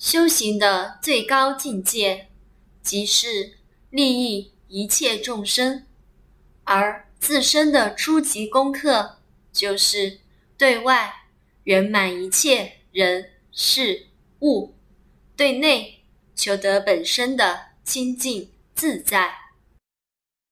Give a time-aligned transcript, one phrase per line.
[0.00, 2.28] 修行的最高境界
[2.82, 3.58] 即是
[3.90, 5.84] 利益一切众生。
[6.64, 9.18] 而自身的初级功课
[9.52, 10.20] 就是
[10.56, 11.12] 对外
[11.64, 14.06] 圆满一切人事
[14.40, 14.74] 物
[15.36, 16.02] 对内
[16.34, 19.49] 求得本身的清净自在。